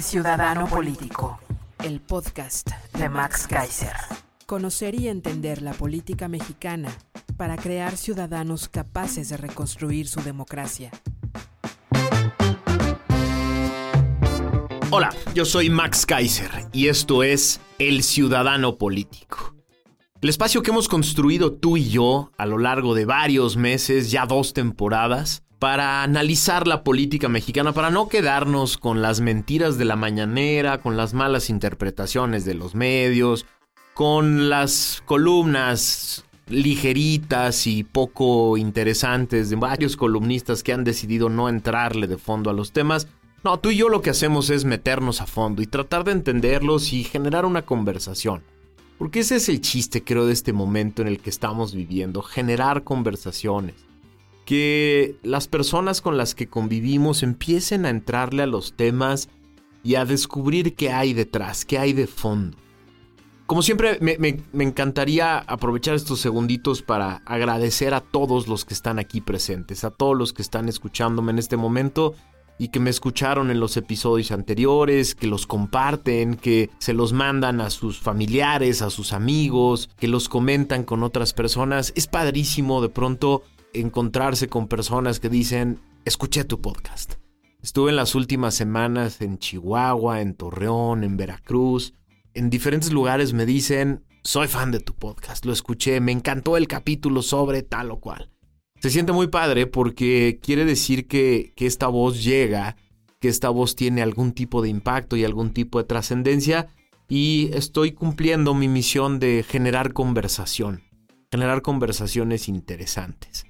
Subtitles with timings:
[0.00, 1.38] El Ciudadano Político,
[1.84, 3.92] el podcast de Max Kaiser.
[4.46, 6.88] Conocer y entender la política mexicana
[7.36, 10.90] para crear ciudadanos capaces de reconstruir su democracia.
[14.88, 19.54] Hola, yo soy Max Kaiser y esto es El Ciudadano Político.
[20.22, 24.24] El espacio que hemos construido tú y yo a lo largo de varios meses, ya
[24.24, 29.94] dos temporadas, para analizar la política mexicana, para no quedarnos con las mentiras de la
[29.94, 33.44] mañanera, con las malas interpretaciones de los medios,
[33.92, 42.06] con las columnas ligeritas y poco interesantes de varios columnistas que han decidido no entrarle
[42.06, 43.06] de fondo a los temas.
[43.44, 46.94] No, tú y yo lo que hacemos es meternos a fondo y tratar de entenderlos
[46.94, 48.42] y generar una conversación.
[48.96, 52.82] Porque ese es el chiste, creo, de este momento en el que estamos viviendo, generar
[52.82, 53.89] conversaciones
[54.50, 59.28] que las personas con las que convivimos empiecen a entrarle a los temas
[59.84, 62.58] y a descubrir qué hay detrás, qué hay de fondo.
[63.46, 69.20] Como siempre, me, encantaría aprovechar estos segunditos para agradecer a todos los que están aquí
[69.20, 72.14] presentes, a todos los que están escuchándome en este momento
[72.58, 77.60] y que me escucharon en los episodios anteriores, que los comparten, que se los mandan
[77.60, 81.92] a sus familiares, a sus amigos, que los comentan con otras personas.
[81.94, 87.14] Es padrísimo de pronto encontrarse con personas que dicen, escuché tu podcast.
[87.62, 91.94] Estuve en las últimas semanas en Chihuahua, en Torreón, en Veracruz.
[92.32, 96.68] En diferentes lugares me dicen, soy fan de tu podcast, lo escuché, me encantó el
[96.68, 98.30] capítulo sobre tal o cual.
[98.80, 102.76] Se siente muy padre porque quiere decir que, que esta voz llega,
[103.20, 106.68] que esta voz tiene algún tipo de impacto y algún tipo de trascendencia
[107.08, 110.82] y estoy cumpliendo mi misión de generar conversación,
[111.30, 113.44] generar conversaciones interesantes.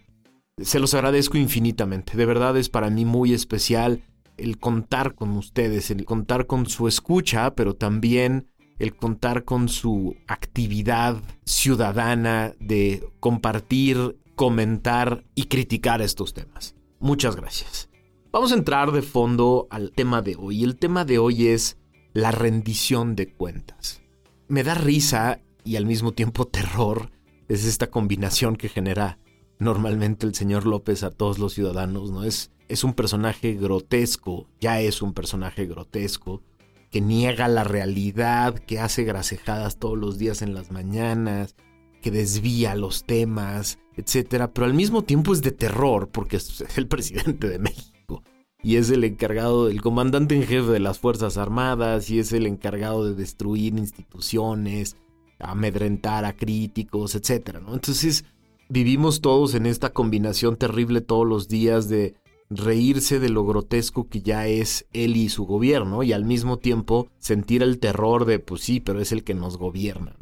[0.63, 2.17] Se los agradezco infinitamente.
[2.17, 4.03] De verdad es para mí muy especial
[4.37, 8.49] el contar con ustedes, el contar con su escucha, pero también
[8.79, 16.75] el contar con su actividad ciudadana de compartir, comentar y criticar estos temas.
[16.99, 17.91] Muchas gracias.
[18.33, 20.65] Vamos a entrar de fondo al tema de hoy.
[20.65, 21.79] El tema de hoy es
[22.15, 24.03] la rendición de cuentas.
[24.49, 27.11] Me da risa y al mismo tiempo terror.
[27.49, 29.19] Es esta combinación que genera
[29.61, 32.25] normalmente el señor López a todos los ciudadanos, ¿no?
[32.25, 36.43] Es, es un personaje grotesco, ya es un personaje grotesco,
[36.91, 41.55] que niega la realidad, que hace grasejadas todos los días en las mañanas,
[42.03, 46.87] que desvía los temas, etcétera, pero al mismo tiempo es de terror porque es el
[46.89, 48.23] presidente de México
[48.63, 52.47] y es el encargado, el comandante en jefe de las Fuerzas Armadas y es el
[52.47, 54.97] encargado de destruir instituciones,
[55.39, 57.75] amedrentar a críticos, etcétera, ¿no?
[57.75, 58.25] Entonces,
[58.71, 62.15] vivimos todos en esta combinación terrible todos los días de
[62.49, 67.09] reírse de lo grotesco que ya es él y su gobierno y al mismo tiempo
[67.19, 70.17] sentir el terror de pues sí, pero es el que nos gobierna.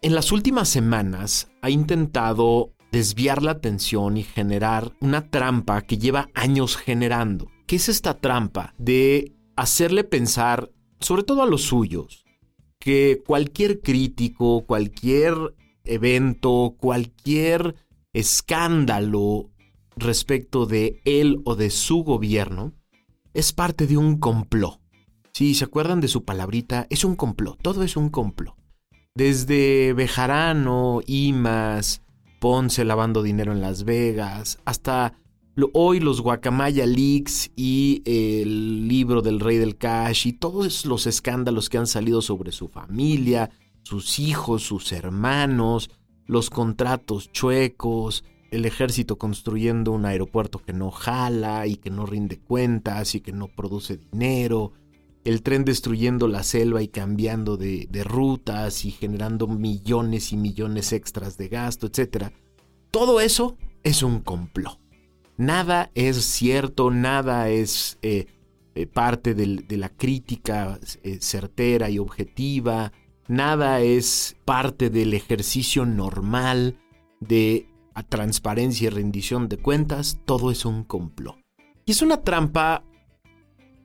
[0.00, 6.28] En las últimas semanas ha intentado desviar la atención y generar una trampa que lleva
[6.34, 7.48] años generando.
[7.66, 8.74] ¿Qué es esta trampa?
[8.78, 10.70] De hacerle pensar,
[11.00, 12.24] sobre todo a los suyos,
[12.78, 17.74] que cualquier crítico, cualquier evento, cualquier
[18.12, 19.50] escándalo
[19.96, 22.72] respecto de él o de su gobierno,
[23.34, 24.80] es parte de un complot.
[25.32, 28.54] Si se acuerdan de su palabrita, es un complot, todo es un complot.
[29.14, 32.02] Desde Bejarano, Imas,
[32.40, 35.14] Ponce lavando dinero en Las Vegas, hasta
[35.72, 41.68] hoy los Guacamaya Leaks y el libro del Rey del Cash y todos los escándalos
[41.68, 43.50] que han salido sobre su familia,
[43.82, 45.90] sus hijos, sus hermanos,
[46.26, 52.38] los contratos chuecos, el ejército construyendo un aeropuerto que no jala y que no rinde
[52.38, 54.72] cuentas y que no produce dinero,
[55.24, 61.36] el tren destruyendo la selva y cambiando de, rutas y generando millones y millones extras
[61.38, 62.32] de gasto, etc.
[62.90, 64.78] Todo eso es un complot.
[65.36, 68.26] Nada es cierto, nada es eh,
[68.74, 72.92] eh, parte de la crítica eh, certera y objetiva,
[73.32, 76.76] nada es parte del ejercicio normal
[77.20, 77.66] de
[78.08, 81.38] transparencia y rendición de cuentas, todo es un complot.
[81.84, 82.84] Y es una trampa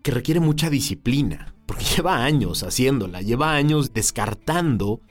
[0.04, 5.02] que requiere mucha disciplina, porque lleva años haciéndola, lleva años descartando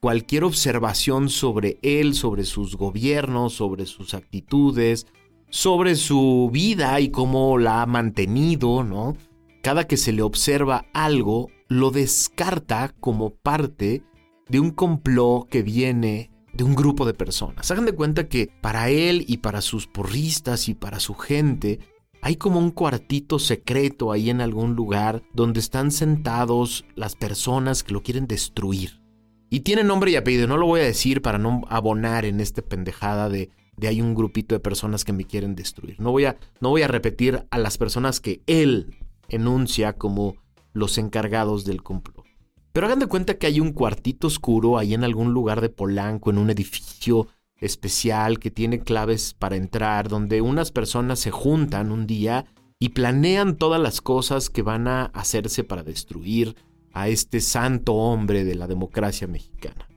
[0.00, 5.06] cualquier observación sobre él, sobre sus gobiernos, sobre sus actitudes,
[5.50, 9.16] sobre su vida y cómo la ha mantenido, ¿no?
[9.62, 14.02] Cada que se le observa algo, lo descarta como parte
[14.48, 17.70] de un complot que viene de un grupo de personas.
[17.70, 21.78] Hagan de cuenta que para él y para sus porristas y para su gente,
[22.22, 27.92] hay como un cuartito secreto ahí en algún lugar donde están sentados las personas que
[27.92, 29.02] lo quieren destruir.
[29.50, 32.62] Y tiene nombre y apellido, no lo voy a decir para no abonar en esta
[32.62, 36.00] pendejada de, de hay un grupito de personas que me quieren destruir.
[36.00, 38.96] No voy, a, no voy a repetir a las personas que él
[39.28, 40.36] enuncia como
[40.78, 42.24] los encargados del complot.
[42.72, 46.30] Pero hagan de cuenta que hay un cuartito oscuro ahí en algún lugar de Polanco,
[46.30, 52.06] en un edificio especial que tiene claves para entrar, donde unas personas se juntan un
[52.06, 52.46] día
[52.78, 56.54] y planean todas las cosas que van a hacerse para destruir
[56.92, 59.88] a este santo hombre de la democracia mexicana.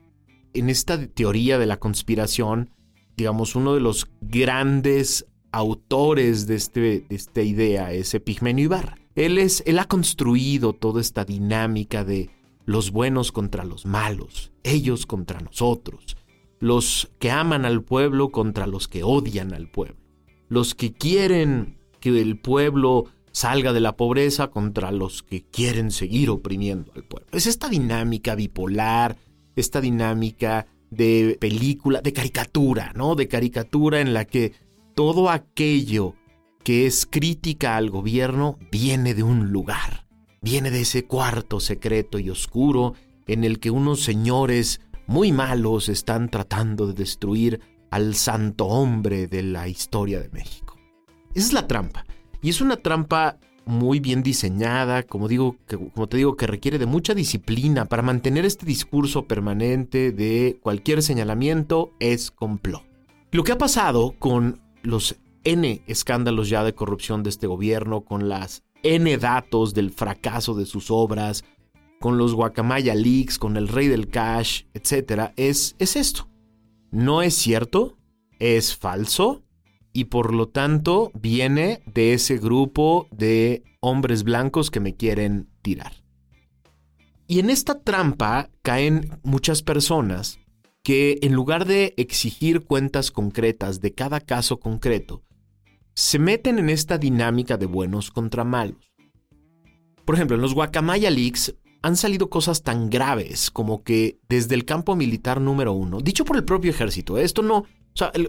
[0.54, 2.70] En esta teoría de la conspiración,
[3.16, 8.98] digamos, uno de los grandes autores de, este, de esta idea es Epigmenio Ibarra.
[9.14, 12.30] Él, es, él ha construido toda esta dinámica de
[12.64, 16.16] los buenos contra los malos, ellos contra nosotros,
[16.60, 19.96] los que aman al pueblo contra los que odian al pueblo,
[20.48, 26.30] los que quieren que el pueblo salga de la pobreza contra los que quieren seguir
[26.30, 27.28] oprimiendo al pueblo.
[27.32, 29.16] Es esta dinámica bipolar,
[29.56, 33.14] esta dinámica de película, de caricatura, ¿no?
[33.14, 34.52] De caricatura en la que
[34.94, 36.14] todo aquello
[36.64, 40.06] que es crítica al gobierno viene de un lugar,
[40.40, 42.94] viene de ese cuarto secreto y oscuro
[43.26, 47.60] en el que unos señores muy malos están tratando de destruir
[47.90, 50.78] al santo hombre de la historia de México.
[51.34, 52.04] Esa es la trampa.
[52.40, 55.56] Y es una trampa muy bien diseñada, como, digo,
[55.94, 61.02] como te digo, que requiere de mucha disciplina para mantener este discurso permanente de cualquier
[61.02, 62.82] señalamiento es complot.
[63.30, 68.28] Lo que ha pasado con los N escándalos ya de corrupción de este gobierno, con
[68.28, 71.44] las N datos del fracaso de sus obras,
[72.00, 76.28] con los Guacamaya Leaks, con el Rey del Cash, etc., es, es esto.
[76.90, 77.96] No es cierto,
[78.38, 79.42] es falso,
[79.92, 85.92] y por lo tanto viene de ese grupo de hombres blancos que me quieren tirar.
[87.26, 90.38] Y en esta trampa caen muchas personas
[90.82, 95.22] que en lugar de exigir cuentas concretas de cada caso concreto,
[95.94, 98.92] se meten en esta dinámica de buenos contra malos.
[100.04, 104.64] Por ejemplo, en los Guacamaya Leaks han salido cosas tan graves como que desde el
[104.64, 107.64] campo militar número uno, dicho por el propio ejército, esto no,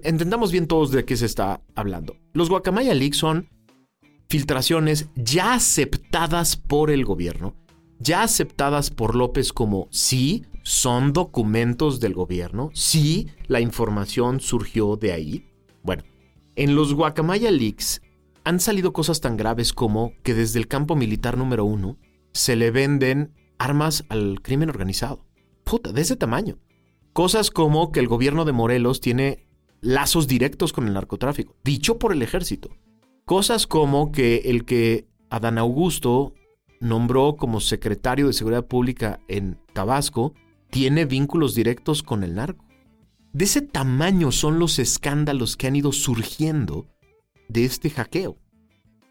[0.03, 2.15] entendamos bien todos de qué se está hablando.
[2.33, 3.49] Los Guacamaya Leaks son
[4.27, 7.55] filtraciones ya aceptadas por el gobierno,
[7.99, 15.11] ya aceptadas por López como sí, son documentos del gobierno, sí, la información surgió de
[15.11, 15.45] ahí.
[16.55, 18.01] En los Guacamaya Leaks
[18.43, 21.97] han salido cosas tan graves como que desde el campo militar número uno
[22.31, 25.25] se le venden armas al crimen organizado.
[25.63, 26.59] Puta, de ese tamaño.
[27.11, 29.47] Cosas como que el gobierno de Morelos tiene
[29.81, 32.69] lazos directos con el narcotráfico, dicho por el ejército.
[33.25, 36.33] Cosas como que el que Adán Augusto
[36.79, 40.33] nombró como secretario de Seguridad Pública en Tabasco
[40.69, 42.65] tiene vínculos directos con el narco.
[43.33, 46.85] De ese tamaño son los escándalos que han ido surgiendo
[47.47, 48.37] de este hackeo.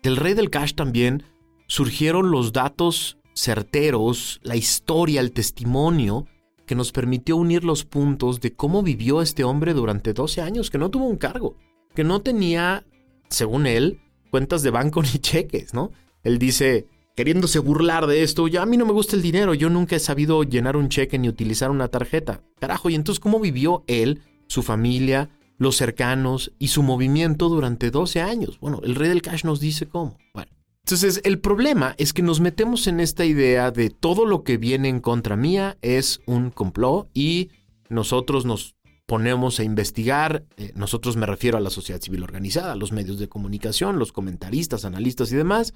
[0.00, 1.25] Del rey del cash también
[1.67, 6.26] surgieron los datos certeros, la historia, el testimonio
[6.67, 10.79] que nos permitió unir los puntos de cómo vivió este hombre durante 12 años, que
[10.79, 11.57] no tuvo un cargo,
[11.93, 12.87] que no tenía,
[13.29, 14.00] según él,
[14.31, 15.91] cuentas de banco ni cheques, ¿no?
[16.23, 19.71] Él dice, queriéndose burlar de esto, ya a mí no me gusta el dinero, yo
[19.71, 22.42] nunca he sabido llenar un cheque ni utilizar una tarjeta.
[22.59, 28.21] Carajo, y entonces, ¿cómo vivió él, su familia, los cercanos y su movimiento durante 12
[28.21, 28.59] años?
[28.61, 30.19] Bueno, el rey del cash nos dice cómo.
[30.35, 30.50] Bueno.
[30.85, 34.88] Entonces, el problema es que nos metemos en esta idea de todo lo que viene
[34.88, 37.50] en contra mía es un complot y
[37.88, 38.75] nosotros nos
[39.07, 43.28] ponemos a investigar, eh, nosotros me refiero a la sociedad civil organizada, los medios de
[43.28, 45.75] comunicación, los comentaristas, analistas y demás,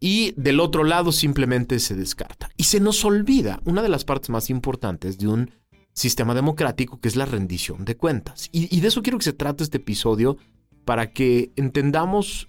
[0.00, 2.50] y del otro lado simplemente se descarta.
[2.56, 5.50] Y se nos olvida una de las partes más importantes de un
[5.92, 8.48] sistema democrático, que es la rendición de cuentas.
[8.52, 10.36] Y, de eso quiero que se trate este episodio
[10.84, 12.48] para que entendamos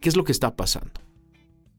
[0.00, 1.00] qué es lo que está pasando.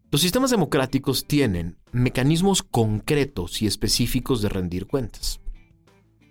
[0.10, 5.40] Los sistemas democráticos tienen mecanismos concretos y específicos de rendir cuentas.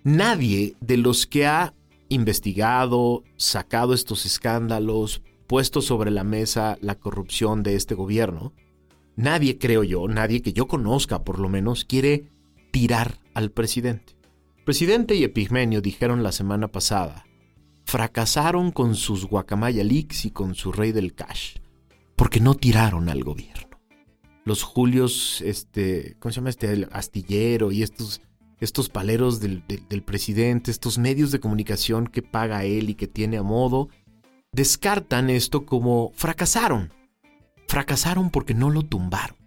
[0.03, 1.73] Nadie de los que ha
[2.09, 8.53] investigado, sacado estos escándalos, puesto sobre la mesa la corrupción de este gobierno,
[9.15, 12.25] nadie, creo yo, nadie que yo conozca por lo menos, quiere
[12.71, 14.15] tirar al presidente.
[14.65, 17.25] presidente y Epigmenio dijeron la semana pasada,
[17.85, 21.57] fracasaron con sus guacamaya leaks y con su rey del cash,
[22.15, 23.79] porque no tiraron al gobierno.
[24.43, 26.87] Los Julios, este, ¿cómo se llama este?
[26.91, 28.21] astillero y estos,
[28.59, 33.43] estos paleros del presidente, estos medios de comunicación que paga él y que tiene a
[33.43, 33.89] modo,
[34.51, 36.91] descartan esto como fracasaron.
[37.67, 39.37] Fracasaron porque no lo tumbaron.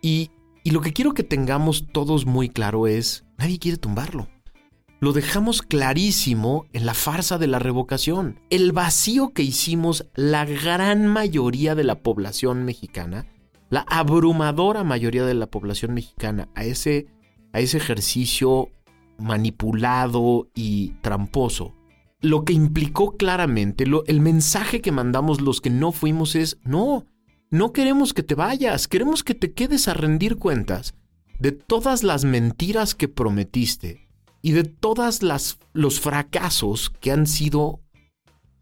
[0.00, 0.30] Y,
[0.64, 4.28] y lo que quiero que tengamos todos muy claro es, nadie quiere tumbarlo.
[5.02, 8.38] Lo dejamos clarísimo en la farsa de la revocación.
[8.50, 13.26] El vacío que hicimos la gran mayoría de la población mexicana,
[13.68, 17.08] la abrumadora mayoría de la población mexicana a ese,
[17.52, 18.68] a ese ejercicio
[19.18, 21.74] manipulado y tramposo,
[22.22, 27.04] lo que implicó claramente, el mensaje que mandamos los que no fuimos es, no,
[27.50, 30.94] no queremos que te vayas, queremos que te quedes a rendir cuentas
[31.38, 34.08] de todas las mentiras que prometiste
[34.40, 35.20] y de todos
[35.72, 37.80] los fracasos que han sido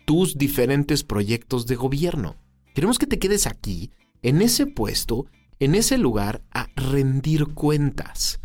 [0.06, 2.36] tus diferentes proyectos de gobierno.
[2.74, 3.90] Queremos que te quedes aquí,
[4.22, 5.26] en ese puesto,
[5.58, 8.40] en ese lugar, a rendir cuentas.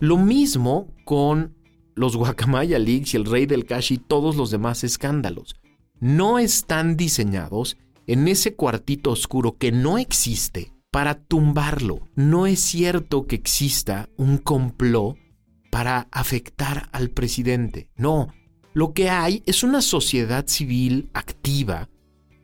[0.00, 1.56] Lo mismo con
[1.98, 5.56] los Guacamaya Leaks y el Rey del Cash y todos los demás escándalos.
[6.00, 7.76] No están diseñados
[8.06, 12.08] en ese cuartito oscuro que no existe para tumbarlo.
[12.14, 15.18] No es cierto que exista un complot
[15.70, 17.90] para afectar al presidente.
[17.96, 18.32] No,
[18.74, 21.88] lo que hay es una sociedad civil activa,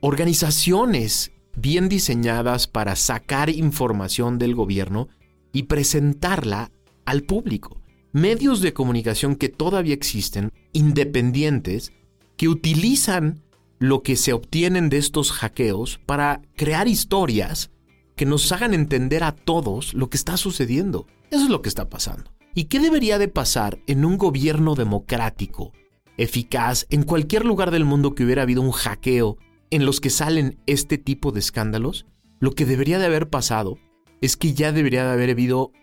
[0.01, 5.07] organizaciones bien diseñadas para sacar información del gobierno
[5.53, 6.71] y presentarla
[7.05, 7.84] al público
[8.15, 11.91] medios de comunicación que todavía existen, independientes,
[12.37, 13.43] que utilizan
[13.77, 17.71] lo que se obtienen de estos hackeos para crear historias
[18.15, 21.07] que nos hagan entender a todos lo que está sucediendo.
[21.29, 22.31] Eso es lo que está pasando.
[22.53, 25.73] ¿Y qué debería de pasar en un gobierno democrático,
[26.15, 29.37] eficaz, en cualquier lugar del mundo que hubiera habido un hackeo
[29.71, 32.05] en los que salen este tipo de escándalos?
[32.39, 33.77] Lo que debería de haber pasado
[34.21, 35.73] es que ya debería de haber habido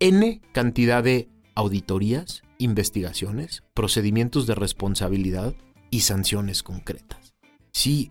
[0.00, 5.54] N cantidad de auditorías, investigaciones, procedimientos de responsabilidad
[5.90, 7.34] y sanciones concretas.
[7.72, 8.10] Sí,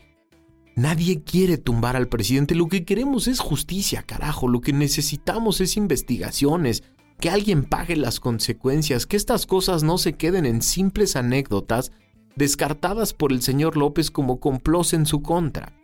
[0.75, 5.77] nadie quiere tumbar al presidente, lo que queremos es justicia, carajo, lo que necesitamos es
[5.77, 6.83] investigaciones,
[7.19, 11.91] que alguien pague las consecuencias, que estas cosas no se queden en simples anécdotas
[12.35, 15.77] descartadas por el señor López como complots en su contra.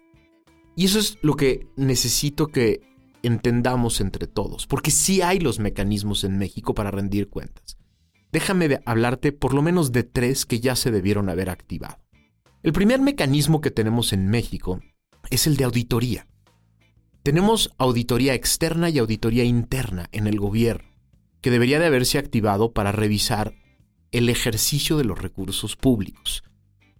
[0.75, 2.81] Y eso es lo que necesito que
[3.23, 7.77] entendamos entre todos, porque sí hay los mecanismos en México para rendir cuentas.
[8.31, 11.97] Déjame hablarte por lo menos de tres que ya se debieron haber activado.
[12.61, 14.81] El primer mecanismo que tenemos en México
[15.29, 16.27] es el de auditoría.
[17.23, 20.89] Tenemos auditoría externa y auditoría interna en el gobierno,
[21.41, 23.53] que debería de haberse activado para revisar
[24.11, 26.43] el ejercicio de los recursos públicos.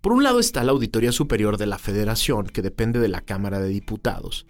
[0.01, 3.59] Por un lado está la Auditoría Superior de la Federación, que depende de la Cámara
[3.59, 4.45] de Diputados,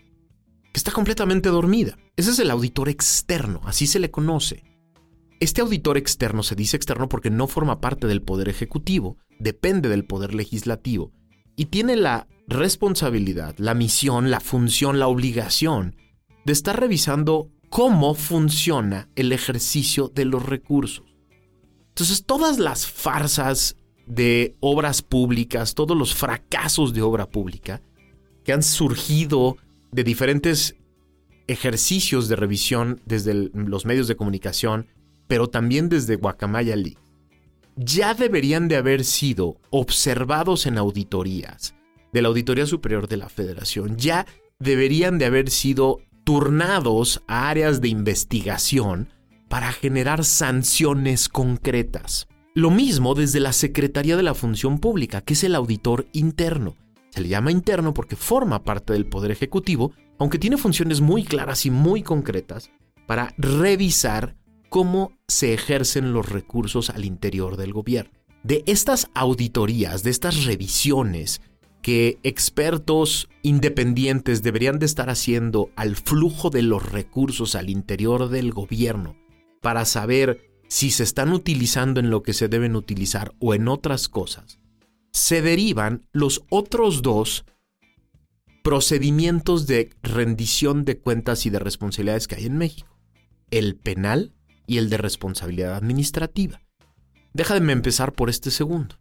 [0.73, 1.97] que está completamente dormida.
[2.15, 4.63] Ese es el auditor externo, así se le conoce.
[5.39, 10.05] Este auditor externo se dice externo porque no forma parte del Poder Ejecutivo, depende del
[10.05, 11.11] Poder Legislativo
[11.55, 15.95] y tiene la responsabilidad, la misión, la función, la obligación
[16.45, 21.05] de estar revisando cómo funciona el ejercicio de los recursos.
[21.89, 23.75] Entonces, todas las farsas
[24.07, 27.81] de obras públicas, todos los fracasos de obra pública
[28.43, 29.57] que han surgido
[29.91, 30.75] de diferentes
[31.47, 34.87] ejercicios de revisión desde los medios de comunicación,
[35.27, 36.97] pero también desde Guacamaya League,
[37.75, 41.75] ya deberían de haber sido observados en auditorías
[42.11, 44.25] de la Auditoría Superior de la Federación, ya
[44.59, 49.09] deberían de haber sido turnados a áreas de investigación
[49.47, 52.27] para generar sanciones concretas.
[52.53, 56.75] Lo mismo desde la Secretaría de la Función Pública, que es el auditor interno.
[57.19, 61.65] Se le llama interno porque forma parte del Poder Ejecutivo, aunque tiene funciones muy claras
[61.65, 62.71] y muy concretas
[63.07, 64.37] para revisar
[64.69, 68.13] cómo se ejercen los recursos al interior del gobierno.
[68.43, 71.41] De estas auditorías, de estas revisiones
[71.81, 78.53] que expertos independientes deberían de estar haciendo al flujo de los recursos al interior del
[78.53, 79.17] gobierno
[79.59, 84.07] para saber si se están utilizando en lo que se deben utilizar o en otras
[84.07, 84.58] cosas,
[85.11, 87.45] se derivan los otros dos
[88.63, 92.97] procedimientos de rendición de cuentas y de responsabilidades que hay en México.
[93.51, 94.33] El penal
[94.67, 96.61] y el de responsabilidad administrativa.
[97.33, 98.95] Déjame empezar por este segundo.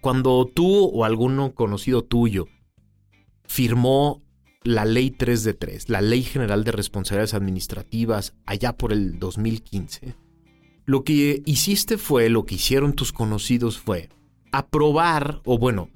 [0.00, 2.46] cuando tú o alguno conocido tuyo
[3.44, 4.22] firmó
[4.62, 10.14] la ley 3 de 3, la ley general de responsabilidades administrativas allá por el 2015,
[10.84, 14.08] lo que hiciste fue, lo que hicieron tus conocidos fue
[14.58, 15.90] aprobar, o bueno,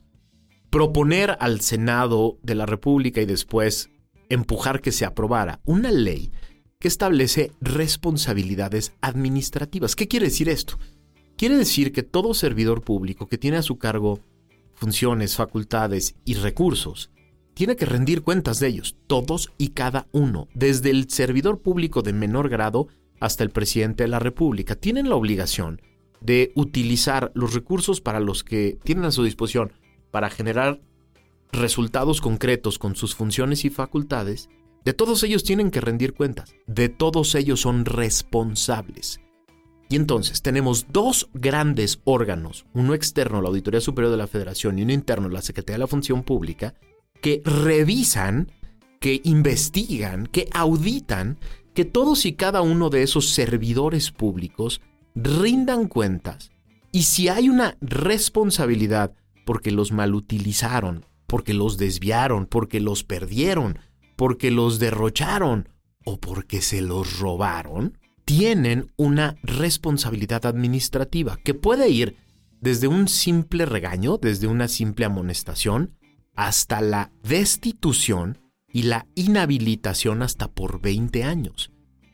[0.70, 3.90] proponer al Senado de la República y después
[4.28, 6.30] empujar que se aprobara una ley
[6.78, 9.96] que establece responsabilidades administrativas.
[9.96, 10.78] ¿Qué quiere decir esto?
[11.36, 14.20] Quiere decir que todo servidor público que tiene a su cargo
[14.74, 17.10] funciones, facultades y recursos,
[17.52, 22.14] tiene que rendir cuentas de ellos, todos y cada uno, desde el servidor público de
[22.14, 22.88] menor grado
[23.20, 24.76] hasta el presidente de la República.
[24.76, 25.82] Tienen la obligación
[26.20, 29.72] de utilizar los recursos para los que tienen a su disposición
[30.10, 30.80] para generar
[31.52, 34.48] resultados concretos con sus funciones y facultades,
[34.84, 39.20] de todos ellos tienen que rendir cuentas, de todos ellos son responsables.
[39.88, 44.82] Y entonces tenemos dos grandes órganos, uno externo, la Auditoría Superior de la Federación, y
[44.82, 46.74] uno interno, la Secretaría de la Función Pública,
[47.20, 48.52] que revisan,
[49.00, 51.38] que investigan, que auditan
[51.74, 54.80] que todos y cada uno de esos servidores públicos
[55.14, 56.50] rindan cuentas
[56.92, 59.14] y si hay una responsabilidad
[59.44, 63.78] porque los malutilizaron, porque los desviaron, porque los perdieron,
[64.16, 65.68] porque los derrocharon
[66.04, 72.16] o porque se los robaron, tienen una responsabilidad administrativa que puede ir
[72.60, 75.96] desde un simple regaño, desde una simple amonestación,
[76.34, 78.38] hasta la destitución
[78.72, 81.70] y la inhabilitación hasta por 20 años.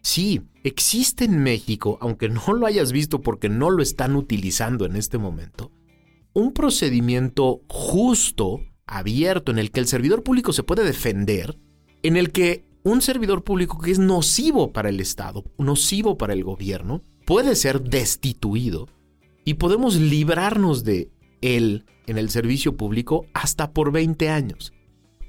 [0.06, 4.94] Sí, existe en México, aunque no lo hayas visto porque no lo están utilizando en
[4.94, 5.72] este momento,
[6.32, 11.58] un procedimiento justo, abierto, en el que el servidor público se puede defender,
[12.04, 16.44] en el que un servidor público que es nocivo para el Estado, nocivo para el
[16.44, 18.86] gobierno, puede ser destituido
[19.44, 21.10] y podemos librarnos de
[21.40, 24.72] él en el servicio público hasta por 20 años.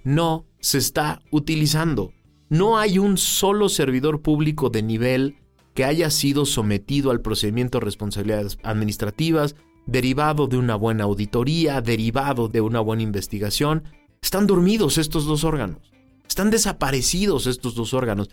[0.03, 2.13] No se está utilizando.
[2.49, 5.35] No hay un solo servidor público de nivel
[5.73, 9.55] que haya sido sometido al procedimiento de responsabilidades administrativas,
[9.85, 13.83] derivado de una buena auditoría, derivado de una buena investigación.
[14.21, 15.91] Están dormidos estos dos órganos.
[16.27, 18.29] Están desaparecidos estos dos órganos.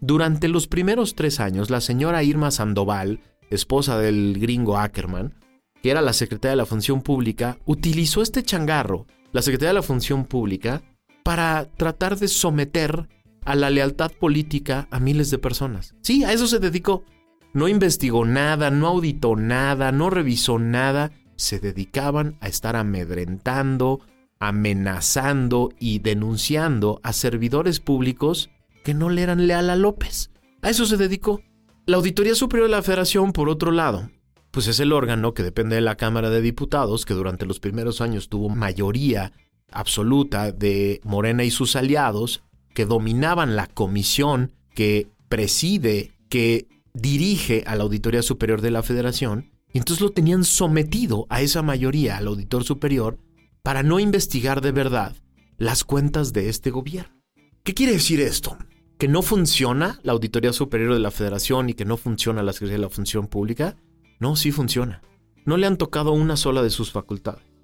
[0.00, 5.34] Durante los primeros tres años, la señora Irma Sandoval, esposa del gringo Ackerman,
[5.82, 9.82] que era la secretaria de la Función Pública, utilizó este changarro, la secretaria de la
[9.82, 10.82] Función Pública,
[11.22, 13.08] para tratar de someter
[13.44, 15.94] a la lealtad política a miles de personas.
[16.00, 17.04] Sí, a eso se dedicó.
[17.52, 21.12] No investigó nada, no auditó nada, no revisó nada.
[21.36, 24.00] Se dedicaban a estar amedrentando,
[24.40, 28.50] amenazando y denunciando a servidores públicos
[28.82, 30.30] que no le eran leal a López.
[30.62, 31.42] A eso se dedicó.
[31.86, 34.10] La Auditoría Superior de la Federación, por otro lado,
[34.50, 38.00] pues es el órgano que depende de la Cámara de Diputados, que durante los primeros
[38.00, 39.32] años tuvo mayoría
[39.70, 42.42] absoluta de Morena y sus aliados
[42.74, 49.50] que dominaban la comisión que preside, que dirige a la Auditoría Superior de la Federación,
[49.72, 53.18] y entonces lo tenían sometido a esa mayoría, al auditor superior,
[53.62, 55.16] para no investigar de verdad
[55.56, 57.14] las cuentas de este gobierno.
[57.62, 58.58] ¿Qué quiere decir esto?
[58.98, 62.78] ¿Que no funciona la Auditoría Superior de la Federación y que no funciona la Secretaría
[62.78, 63.76] de la Función Pública?
[64.20, 65.02] No, sí funciona.
[65.46, 67.54] No le han tocado una sola de sus facultades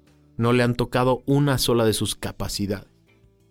[0.41, 2.90] no le han tocado una sola de sus capacidades.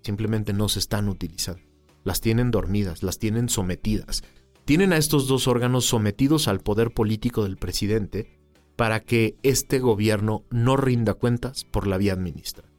[0.02, 1.62] Simplemente no se están utilizando.
[2.04, 4.22] Las tienen dormidas, las tienen sometidas.
[4.64, 8.38] Tienen a estos dos órganos sometidos al poder político del presidente
[8.76, 12.70] para que este gobierno no rinda cuentas por la vía administrativa.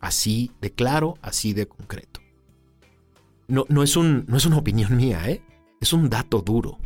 [0.00, 2.20] Así de claro, así de concreto.
[3.48, 5.42] No, no, es, un, no es una opinión mía, ¿eh?
[5.80, 6.78] es un dato duro.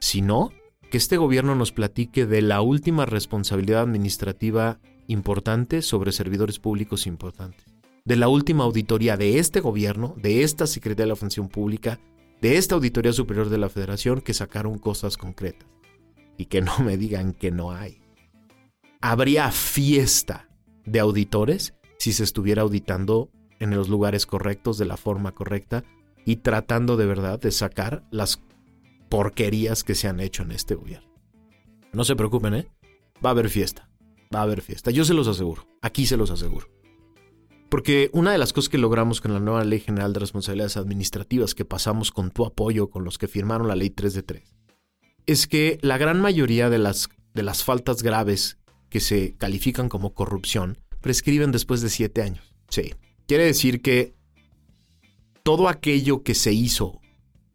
[0.00, 0.50] Si no,
[0.90, 7.77] que este gobierno nos platique de la última responsabilidad administrativa importante sobre servidores públicos importantes.
[8.08, 12.00] De la última auditoría de este gobierno, de esta Secretaría de la Función Pública,
[12.40, 15.68] de esta Auditoría Superior de la Federación que sacaron cosas concretas.
[16.38, 18.00] Y que no me digan que no hay.
[19.02, 20.48] Habría fiesta
[20.86, 25.84] de auditores si se estuviera auditando en los lugares correctos, de la forma correcta
[26.24, 28.42] y tratando de verdad de sacar las
[29.10, 31.12] porquerías que se han hecho en este gobierno.
[31.92, 32.68] No se preocupen, ¿eh?
[33.22, 33.88] Va a haber fiesta
[34.34, 34.90] va a haber fiesta.
[34.90, 35.66] Yo se los aseguro.
[35.82, 36.68] Aquí se los aseguro.
[37.68, 41.54] Porque una de las cosas que logramos con la nueva Ley General de Responsabilidades Administrativas
[41.54, 44.56] que pasamos con tu apoyo, con los que firmaron la Ley 3 de 3,
[45.26, 50.14] es que la gran mayoría de las, de las faltas graves que se califican como
[50.14, 52.54] corrupción prescriben después de siete años.
[52.70, 52.94] Sí.
[53.26, 54.14] Quiere decir que
[55.42, 57.00] todo aquello que se hizo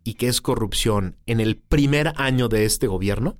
[0.04, 3.39] y que es corrupción en el primer año de este gobierno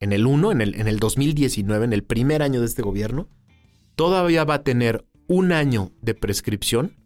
[0.00, 3.28] en el 1, en el, en el 2019, en el primer año de este gobierno,
[3.96, 6.96] todavía va a tener un año de prescripción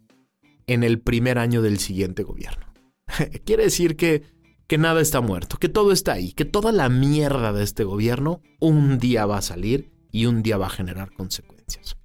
[0.67, 2.65] en el primer año del siguiente gobierno.
[3.45, 4.23] Quiere decir que,
[4.67, 8.41] que nada está muerto, que todo está ahí, que toda la mierda de este gobierno
[8.59, 11.97] un día va a salir y un día va a generar consecuencias.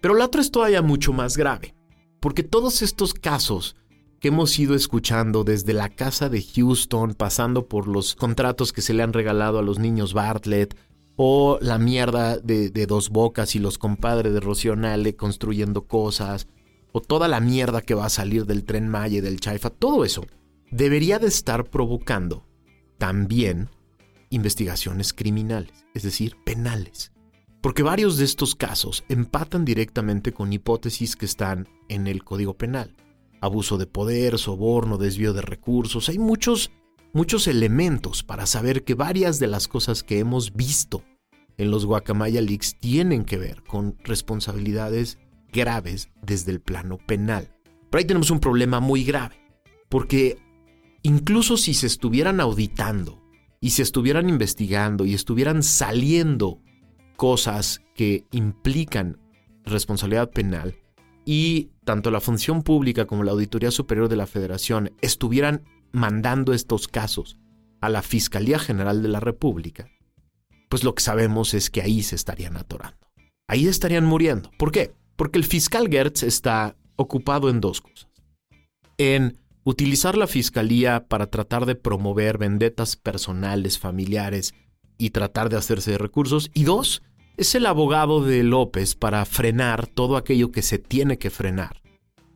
[0.00, 1.74] Pero la otra es todavía mucho más grave,
[2.20, 3.76] porque todos estos casos
[4.20, 8.94] que hemos ido escuchando desde la casa de Houston, pasando por los contratos que se
[8.94, 10.76] le han regalado a los niños Bartlett,
[11.16, 14.76] o la mierda de, Dos Bocas y los compadres de Rocío
[15.16, 16.46] construyendo cosas,
[16.92, 20.04] o toda la mierda que va a salir del tren Maya y del Chaifa, todo
[20.04, 20.24] eso
[20.70, 22.46] debería de estar provocando
[22.98, 23.68] también
[24.30, 27.12] investigaciones criminales, es decir, penales.
[27.60, 32.94] Porque varios de estos casos empatan directamente con hipótesis que están en el Código Penal.
[33.40, 36.08] Abuso de poder, soborno, desvío de recursos.
[36.08, 36.70] Hay muchos,
[37.16, 41.02] muchos elementos para saber que varias de las cosas que hemos visto
[41.56, 45.18] en los Guacamaya Leaks tienen que ver con responsabilidades
[45.50, 47.48] graves desde el plano penal.
[47.88, 49.34] Pero ahí tenemos un problema muy grave,
[49.88, 50.36] porque
[51.02, 53.22] incluso si se estuvieran auditando
[53.62, 56.60] y se estuvieran investigando y estuvieran saliendo
[57.16, 59.18] cosas que implican
[59.64, 60.74] responsabilidad penal
[61.24, 65.64] y tanto la función pública como la Auditoría Superior de la Federación estuvieran
[65.96, 67.38] mandando estos casos
[67.80, 69.88] a la Fiscalía General de la República,
[70.68, 72.98] pues lo que sabemos es que ahí se estarían atorando.
[73.48, 74.50] Ahí estarían muriendo.
[74.58, 74.92] ¿Por qué?
[75.16, 78.08] Porque el fiscal Gertz está ocupado en dos cosas.
[78.98, 84.54] En utilizar la fiscalía para tratar de promover vendetas personales, familiares
[84.98, 86.50] y tratar de hacerse de recursos.
[86.52, 87.02] Y dos,
[87.38, 91.80] es el abogado de López para frenar todo aquello que se tiene que frenar,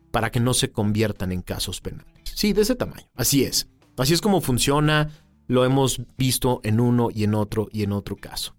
[0.09, 2.10] para que no se conviertan en casos penales.
[2.23, 3.07] Sí, de ese tamaño.
[3.15, 3.67] Así es.
[3.97, 5.09] Así es como funciona,
[5.47, 8.55] lo hemos visto en uno y en otro y en otro caso.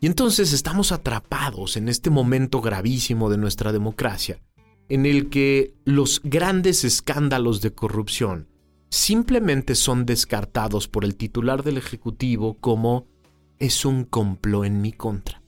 [0.00, 4.40] Y entonces estamos atrapados en este momento gravísimo de nuestra democracia,
[4.88, 8.48] en el que los grandes escándalos de corrupción
[8.90, 13.06] simplemente son descartados por el titular del Ejecutivo como
[13.58, 15.42] es un complot en mi contra.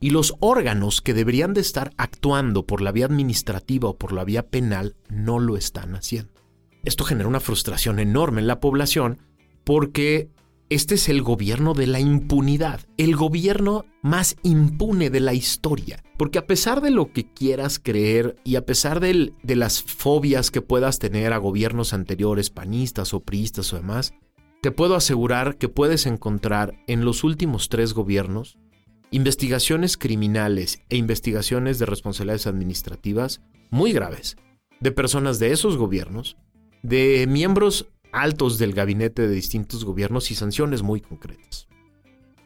[0.00, 4.24] Y los órganos que deberían de estar actuando por la vía administrativa o por la
[4.24, 6.35] vía penal no lo están haciendo.
[6.86, 9.18] Esto genera una frustración enorme en la población
[9.64, 10.30] porque
[10.70, 16.04] este es el gobierno de la impunidad, el gobierno más impune de la historia.
[16.16, 20.62] Porque a pesar de lo que quieras creer y a pesar de las fobias que
[20.62, 24.14] puedas tener a gobiernos anteriores, panistas o priistas o demás,
[24.62, 28.58] te puedo asegurar que puedes encontrar en los últimos tres gobiernos
[29.10, 34.36] investigaciones criminales e investigaciones de responsabilidades administrativas muy graves
[34.80, 36.36] de personas de esos gobiernos,
[36.86, 41.66] de miembros altos del gabinete de distintos gobiernos y sanciones muy concretas.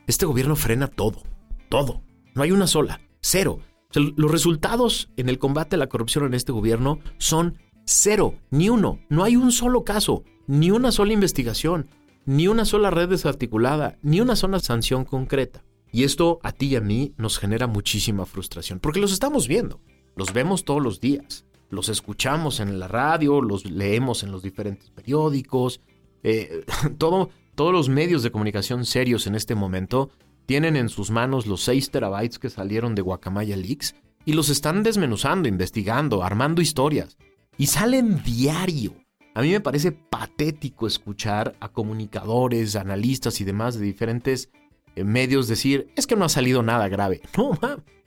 [0.06, 1.22] Este gobierno frena todo,
[1.68, 2.02] todo.
[2.34, 3.60] No hay una sola, cero.
[3.92, 9.00] los resultados en el combate a la corrupción en este gobierno son cero, ni uno.
[9.10, 11.90] No hay un solo caso, ni una sola investigación,
[12.24, 15.64] ni una sola red desarticulada, ni una sola sanción concreta.
[15.92, 19.80] Y esto a ti y a mí nos genera muchísima frustración, porque los estamos viendo,
[20.16, 24.90] los vemos todos los días, los escuchamos en la radio, los leemos en los diferentes
[24.90, 25.80] periódicos,
[26.22, 26.64] eh,
[26.98, 30.10] todo, todos los medios de comunicación serios en este momento
[30.46, 34.82] tienen en sus manos los 6 terabytes que salieron de Guacamaya Leaks y los están
[34.82, 37.16] desmenuzando, investigando, armando historias.
[37.56, 38.94] Y salen diario.
[39.34, 44.50] A mí me parece patético escuchar a comunicadores, analistas y demás de diferentes
[44.96, 47.20] eh, medios decir, es que no ha salido nada grave.
[47.36, 47.58] No,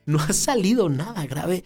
[0.06, 1.64] no ha salido nada grave.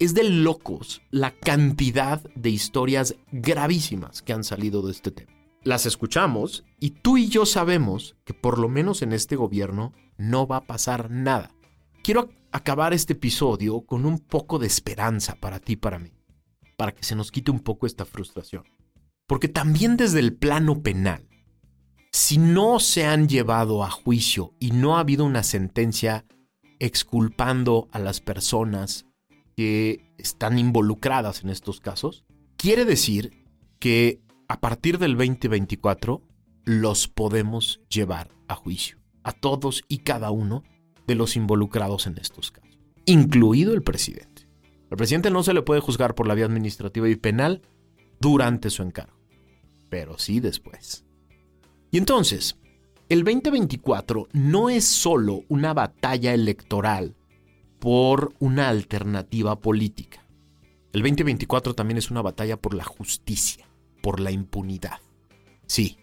[0.00, 5.32] Es de locos la cantidad de historias gravísimas que han salido de este tema.
[5.62, 10.48] Las escuchamos y tú y yo sabemos que por lo menos en este gobierno no
[10.48, 11.54] va a pasar nada.
[12.02, 16.10] Quiero acabar este episodio con un poco de esperanza para ti y para mí,
[16.76, 18.64] para que se nos quite un poco esta frustración.
[19.28, 21.28] Porque también desde el plano penal,
[22.10, 26.26] si no se han llevado a juicio y no ha habido una sentencia
[26.80, 29.06] exculpando a las personas
[29.56, 32.24] que están involucradas en estos casos,
[32.56, 33.44] quiere decir
[33.78, 36.22] que a partir del 2024
[36.64, 40.64] los podemos llevar a juicio, a todos y cada uno
[41.06, 44.48] de los involucrados en estos casos, incluido el presidente.
[44.90, 47.62] El presidente no se le puede juzgar por la vía administrativa y penal
[48.20, 49.18] durante su encargo,
[49.90, 51.04] pero sí después.
[51.90, 52.58] Y entonces,
[53.08, 57.16] el 2024 no es solo una batalla electoral
[57.84, 60.26] por una alternativa política.
[60.94, 63.68] El 2024 también es una batalla por la justicia,
[64.02, 65.00] por la impunidad.
[65.66, 65.98] Sí,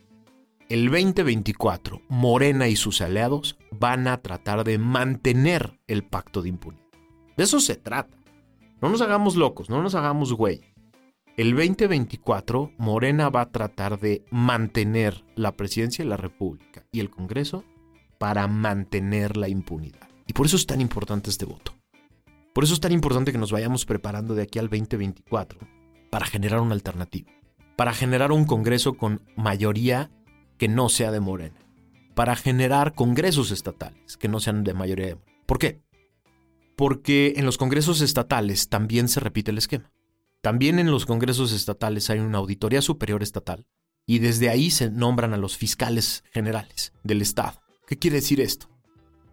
[0.70, 6.86] el 2024 Morena y sus aliados van a tratar de mantener el pacto de impunidad.
[7.36, 8.16] De eso se trata.
[8.80, 10.62] No nos hagamos locos, no nos hagamos güey.
[11.36, 17.10] El 2024 Morena va a tratar de mantener la presidencia de la República y el
[17.10, 17.64] Congreso
[18.20, 20.11] para mantener la impunidad.
[20.32, 21.74] Y por eso es tan importante este voto.
[22.54, 25.60] Por eso es tan importante que nos vayamos preparando de aquí al 2024
[26.10, 27.30] para generar una alternativa,
[27.76, 30.10] para generar un Congreso con mayoría
[30.58, 31.60] que no sea de Morena,
[32.16, 35.44] para generar congresos estatales que no sean de mayoría de Morena.
[35.46, 35.82] ¿Por qué?
[36.78, 39.92] Porque en los congresos estatales también se repite el esquema.
[40.40, 43.68] También en los congresos estatales hay una auditoría superior estatal
[44.06, 47.62] y desde ahí se nombran a los fiscales generales del Estado.
[47.86, 48.71] ¿Qué quiere decir esto?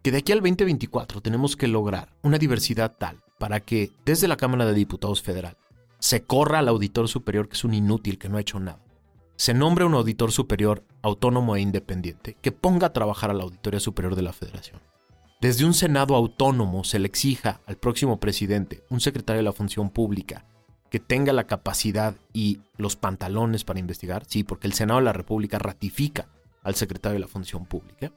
[0.09, 4.39] Que de aquí al 2024 tenemos que lograr una diversidad tal para que desde la
[4.39, 5.59] Cámara de Diputados Federal
[5.99, 8.81] se corra al auditor superior que es un inútil que no ha hecho nada.
[9.37, 13.81] Se nombre un auditor superior autónomo e independiente que ponga a trabajar a la Auditoría
[13.81, 14.81] Superior de la Federación.
[15.43, 19.91] Desde un Senado autónomo se le exija al próximo presidente, un secretario de la Función
[19.91, 20.47] Pública,
[20.89, 25.13] que tenga la capacidad y los pantalones para investigar, sí, porque el Senado de la
[25.13, 26.29] República ratifica
[26.63, 28.11] al secretario de la Función Pública.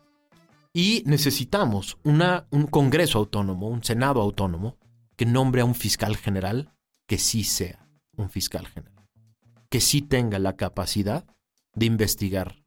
[0.73, 4.77] Y necesitamos un Congreso autónomo, un Senado autónomo,
[5.17, 6.73] que nombre a un fiscal general
[7.07, 9.05] que sí sea un fiscal general,
[9.69, 11.25] que sí tenga la capacidad
[11.75, 12.63] de investigar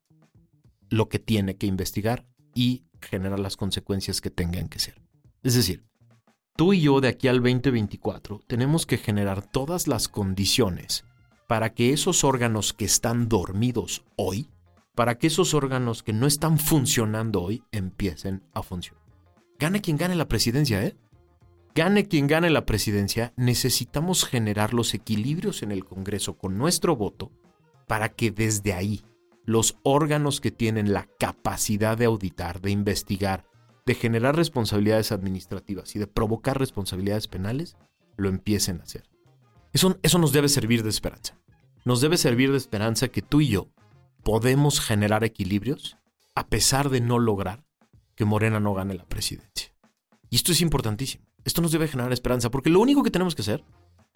[0.90, 5.00] lo que tiene que investigar y generar las consecuencias que tengan que ser.
[5.42, 5.84] Es decir,
[6.56, 11.04] tú y yo de aquí al 2024 tenemos que generar todas las condiciones
[11.48, 14.48] para que esos órganos que están dormidos hoy,
[14.94, 19.02] para que esos órganos que no están funcionando hoy empiecen a funcionar.
[19.58, 20.96] Gane quien gane la presidencia, ¿eh?
[21.74, 27.32] Gane quien gane la presidencia, necesitamos generar los equilibrios en el Congreso con nuestro voto
[27.88, 29.04] para que desde ahí
[29.44, 33.44] los órganos que tienen la capacidad de auditar, de investigar,
[33.86, 37.76] de generar responsabilidades administrativas y de provocar responsabilidades penales,
[38.16, 39.04] lo empiecen a hacer.
[39.72, 41.36] Eso, nos debe servir de esperanza.
[41.84, 43.68] Nos debe servir de esperanza que tú y yo
[44.24, 45.96] podemos generar equilibrios
[46.34, 47.64] a pesar de no lograr
[48.16, 49.72] que Morena no gane la presidencia.
[50.30, 51.24] Y esto es importantísimo.
[51.44, 53.64] Esto nos debe generar esperanza porque lo único que tenemos que hacer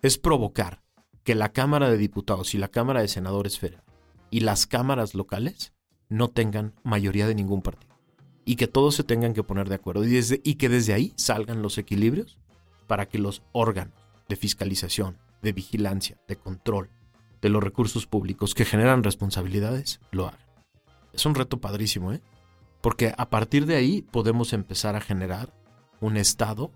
[0.03, 0.83] es provocar
[1.23, 3.85] que la Cámara de Diputados y la Cámara de Senadores Federal
[4.31, 5.75] y las cámaras locales
[6.09, 7.94] no tengan mayoría de ningún partido
[8.44, 11.12] y que todos se tengan que poner de acuerdo y, desde, y que desde ahí
[11.16, 12.38] salgan los equilibrios
[12.87, 13.94] para que los órganos
[14.27, 16.88] de fiscalización, de vigilancia, de control
[17.40, 20.40] de los recursos públicos que generan responsabilidades lo hagan.
[21.12, 22.20] Es un reto padrísimo, ¿eh?
[22.81, 25.53] Porque a partir de ahí podemos empezar a generar
[26.01, 26.70] un Estado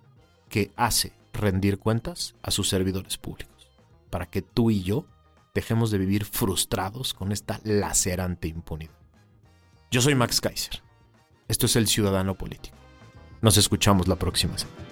[0.49, 3.71] que hace rendir cuentas a sus servidores públicos,
[4.11, 5.07] para que tú y yo
[5.55, 8.93] dejemos de vivir frustrados con esta lacerante impunidad.
[9.91, 10.83] Yo soy Max Kaiser.
[11.49, 12.77] Esto es El Ciudadano Político.
[13.41, 14.92] Nos escuchamos la próxima semana.